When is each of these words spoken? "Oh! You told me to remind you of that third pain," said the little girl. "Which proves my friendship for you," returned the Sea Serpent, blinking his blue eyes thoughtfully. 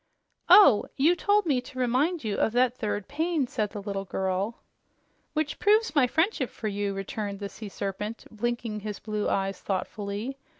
"Oh! 0.49 0.85
You 0.97 1.15
told 1.15 1.45
me 1.45 1.61
to 1.61 1.77
remind 1.77 2.23
you 2.23 2.35
of 2.37 2.53
that 2.53 2.75
third 2.75 3.07
pain," 3.07 3.45
said 3.45 3.69
the 3.69 3.81
little 3.83 4.03
girl. 4.05 4.63
"Which 5.33 5.59
proves 5.59 5.93
my 5.93 6.07
friendship 6.07 6.49
for 6.49 6.67
you," 6.67 6.95
returned 6.95 7.37
the 7.37 7.49
Sea 7.49 7.69
Serpent, 7.69 8.25
blinking 8.31 8.79
his 8.79 8.97
blue 8.97 9.29
eyes 9.29 9.61
thoughtfully. 9.61 10.39